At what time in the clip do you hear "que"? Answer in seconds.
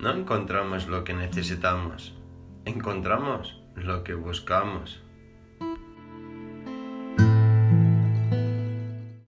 1.04-1.12, 4.02-4.14